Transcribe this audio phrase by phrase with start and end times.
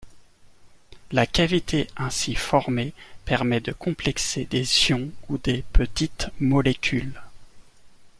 [1.11, 2.91] La cavité ainsi formée
[3.23, 7.21] permet de complexer des ions ou des petites molécules.